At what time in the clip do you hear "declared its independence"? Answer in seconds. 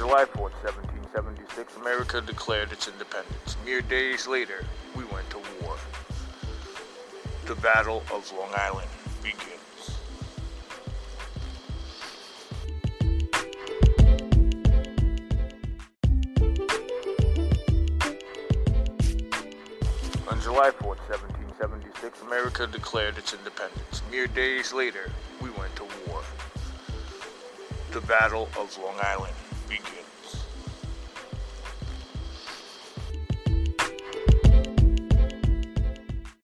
2.20-3.56, 22.66-24.02